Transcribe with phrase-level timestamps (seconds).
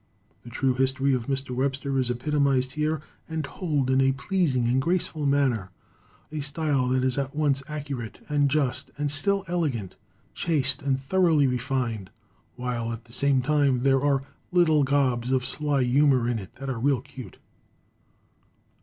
[0.41, 1.51] The true history of Mr.
[1.51, 5.69] Webster is epitomized here, and told in a pleasing and graceful manner,
[6.31, 9.95] a style that is at once accurate and just and still elegant,
[10.33, 12.09] chaste and thoroughly refined,
[12.55, 16.67] while at the same time there are little gobs of sly humor in it that
[16.67, 17.37] are real cute.